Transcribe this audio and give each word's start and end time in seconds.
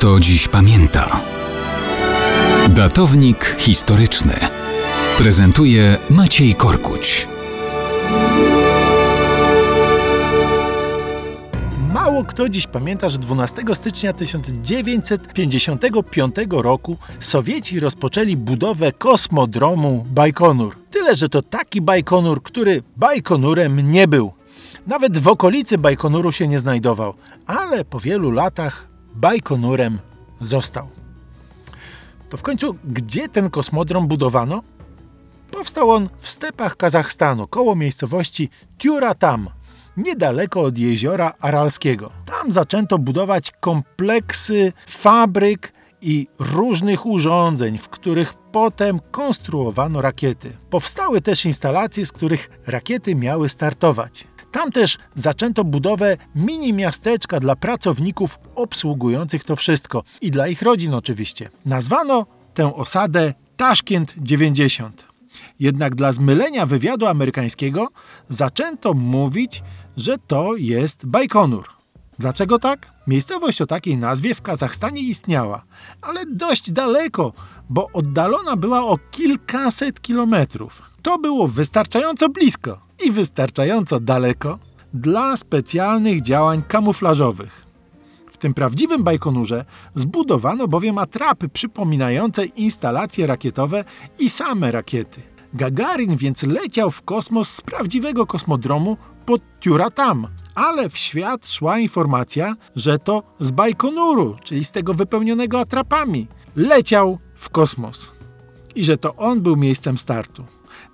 kto 0.00 0.20
dziś 0.20 0.48
pamięta. 0.48 1.20
Datownik 2.68 3.56
historyczny 3.58 4.34
prezentuje 5.18 5.96
Maciej 6.10 6.54
Korkuć. 6.54 7.28
Mało 11.92 12.24
kto 12.24 12.48
dziś 12.48 12.66
pamięta, 12.66 13.08
że 13.08 13.18
12 13.18 13.62
stycznia 13.74 14.12
1955 14.12 16.34
roku 16.50 16.96
Sowieci 17.20 17.80
rozpoczęli 17.80 18.36
budowę 18.36 18.92
kosmodromu 18.92 20.06
Bajkonur. 20.10 20.76
Tyle, 20.90 21.14
że 21.14 21.28
to 21.28 21.42
taki 21.42 21.80
Bajkonur, 21.80 22.42
który 22.42 22.82
Bajkonurem 22.96 23.92
nie 23.92 24.08
był. 24.08 24.32
Nawet 24.86 25.18
w 25.18 25.28
okolicy 25.28 25.78
Bajkonuru 25.78 26.32
się 26.32 26.48
nie 26.48 26.58
znajdował, 26.58 27.14
ale 27.46 27.84
po 27.84 28.00
wielu 28.00 28.30
latach 28.30 28.89
Bajkonurem 29.20 29.98
został. 30.40 30.88
To 32.30 32.36
w 32.36 32.42
końcu 32.42 32.76
gdzie 32.84 33.28
ten 33.28 33.50
kosmodrom 33.50 34.08
budowano? 34.08 34.62
Powstał 35.50 35.90
on 35.90 36.08
w 36.20 36.28
stepach 36.28 36.76
Kazachstanu, 36.76 37.46
koło 37.46 37.76
miejscowości 37.76 38.48
Tiuratam, 38.78 39.48
niedaleko 39.96 40.60
od 40.60 40.78
jeziora 40.78 41.32
Aralskiego. 41.40 42.10
Tam 42.26 42.52
zaczęto 42.52 42.98
budować 42.98 43.50
kompleksy 43.60 44.72
fabryk 44.88 45.72
i 46.02 46.28
różnych 46.38 47.06
urządzeń, 47.06 47.78
w 47.78 47.88
których 47.88 48.34
potem 48.34 49.00
konstruowano 49.10 50.00
rakiety. 50.00 50.56
Powstały 50.70 51.20
też 51.20 51.44
instalacje, 51.44 52.06
z 52.06 52.12
których 52.12 52.50
rakiety 52.66 53.14
miały 53.14 53.48
startować. 53.48 54.24
Tam 54.52 54.72
też 54.72 54.98
zaczęto 55.14 55.64
budowę 55.64 56.16
mini 56.34 56.72
miasteczka 56.72 57.40
dla 57.40 57.56
pracowników 57.56 58.38
obsługujących 58.54 59.44
to 59.44 59.56
wszystko 59.56 60.02
i 60.20 60.30
dla 60.30 60.48
ich 60.48 60.62
rodzin 60.62 60.94
oczywiście. 60.94 61.50
Nazwano 61.66 62.26
tę 62.54 62.74
osadę 62.74 63.34
Taszkent 63.56 64.14
90. 64.18 65.06
Jednak 65.60 65.94
dla 65.94 66.12
zmylenia 66.12 66.66
wywiadu 66.66 67.06
amerykańskiego 67.06 67.88
zaczęto 68.28 68.94
mówić, 68.94 69.62
że 69.96 70.18
to 70.18 70.56
jest 70.56 71.06
Bajkonur. 71.06 71.68
Dlaczego 72.18 72.58
tak? 72.58 72.92
Miejscowość 73.06 73.62
o 73.62 73.66
takiej 73.66 73.96
nazwie 73.96 74.34
w 74.34 74.42
Kazachstanie 74.42 75.02
istniała, 75.02 75.62
ale 76.02 76.26
dość 76.26 76.72
daleko, 76.72 77.32
bo 77.70 77.88
oddalona 77.92 78.56
była 78.56 78.84
o 78.84 78.98
kilkaset 79.10 80.00
kilometrów. 80.00 80.82
To 81.02 81.18
było 81.18 81.48
wystarczająco 81.48 82.28
blisko 82.28 82.89
i 83.04 83.10
wystarczająco 83.10 84.00
daleko 84.00 84.58
dla 84.94 85.36
specjalnych 85.36 86.22
działań 86.22 86.62
kamuflażowych. 86.68 87.66
W 88.30 88.36
tym 88.38 88.54
prawdziwym 88.54 89.02
Bajkonurze 89.04 89.64
zbudowano 89.94 90.68
bowiem 90.68 90.98
atrapy 90.98 91.48
przypominające 91.48 92.44
instalacje 92.44 93.26
rakietowe 93.26 93.84
i 94.18 94.30
same 94.30 94.72
rakiety. 94.72 95.22
Gagarin 95.54 96.16
więc 96.16 96.42
leciał 96.42 96.90
w 96.90 97.02
kosmos 97.02 97.48
z 97.54 97.60
prawdziwego 97.60 98.26
kosmodromu 98.26 98.96
pod 99.26 99.42
Tiuratam, 99.60 100.28
ale 100.54 100.88
w 100.88 100.98
świat 100.98 101.48
szła 101.48 101.78
informacja, 101.78 102.56
że 102.76 102.98
to 102.98 103.22
z 103.40 103.50
Bajkonuru, 103.50 104.36
czyli 104.44 104.64
z 104.64 104.72
tego 104.72 104.94
wypełnionego 104.94 105.60
atrapami, 105.60 106.26
leciał 106.56 107.18
w 107.34 107.48
kosmos 107.48 108.12
i 108.74 108.84
że 108.84 108.96
to 108.96 109.16
on 109.16 109.40
był 109.40 109.56
miejscem 109.56 109.98
startu. 109.98 110.44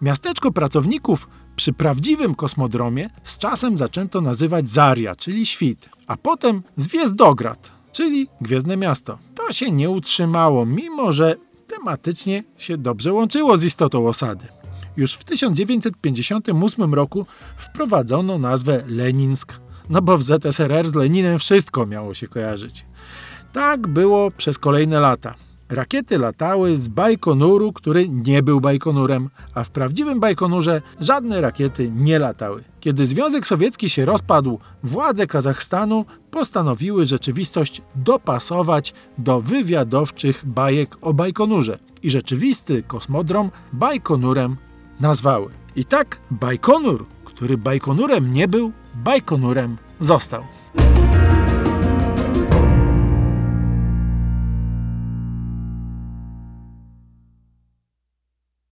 Miasteczko 0.03 0.53
pracowników 0.53 1.29
przy 1.57 1.73
prawdziwym 1.73 2.35
kosmodromie 2.35 3.11
z 3.25 3.39
czasem 3.39 3.79
zaczęto 3.79 4.21
nazywać 4.21 4.69
Zaria, 4.69 5.17
czyli 5.17 5.47
świt, 5.47 5.89
a 6.07 6.17
potem 6.17 6.63
Zwiezdograd, 6.77 7.71
czyli 7.93 8.29
Gwiezdne 8.41 8.77
Miasto. 8.77 9.19
To 9.35 9.53
się 9.53 9.71
nie 9.71 9.91
utrzymało, 9.91 10.67
mimo 10.67 11.13
że 11.13 11.37
tematycznie 11.67 12.45
się 12.59 12.79
dobrze 12.79 13.13
łączyło 13.13 13.57
z 13.57 13.65
istotą 13.65 14.09
osady. 14.09 14.49
Już 14.97 15.13
w 15.13 15.25
1958 15.25 16.95
roku 16.95 17.27
wprowadzono 17.57 18.39
nazwę 18.39 18.83
Leninsk, 18.87 19.53
no 19.91 20.03
bo 20.03 20.19
w 20.19 20.23
ZSRR 20.23 20.91
z 20.91 20.95
Leninem 20.95 21.39
wszystko 21.39 21.87
miało 21.87 22.15
się 22.15 22.29
kojarzyć. 22.29 22.87
Tak 23.53 23.89
było 23.89 24.31
przez 24.31 24.59
kolejne 24.59 25.01
lata. 25.01 25.35
Rakiety 25.69 26.19
latały 26.19 26.77
z 26.77 26.89
Bajkonuru, 26.89 27.73
który 27.73 28.09
nie 28.09 28.43
był 28.43 28.61
Bajkonurem, 28.61 29.31
a 29.55 29.65
w 29.65 29.71
prawdziwym 29.71 30.21
Bajkonurze 30.21 30.83
żadne 31.01 31.41
rakiety 31.41 31.91
nie 31.91 32.19
latały. 32.19 32.65
Kiedy 32.81 33.07
Związek 33.07 33.47
Sowiecki 33.47 33.91
się 33.91 34.05
rozpadł, 34.05 34.59
władze 34.83 35.27
Kazachstanu 35.27 36.05
postanowiły 36.31 37.07
rzeczywistość 37.07 37.83
dopasować 37.95 38.95
do 39.19 39.41
wywiadowczych 39.41 40.47
bajek 40.47 40.97
o 41.01 41.15
Bajkonurze 41.15 41.79
i 42.03 42.11
rzeczywisty 42.11 42.83
kosmodrom 42.83 43.51
Bajkonurem 43.73 44.57
nazwały. 45.01 45.51
I 45.77 45.85
tak 45.85 46.19
Bajkonur, 46.31 47.07
który 47.25 47.59
Bajkonurem 47.59 48.33
nie 48.33 48.49
był, 48.49 48.73
Bajkonurem 48.95 49.77
został. 50.01 50.43